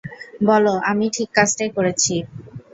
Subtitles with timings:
[0.47, 2.15] বল, আমি ঠিক কাজটাই করেছি।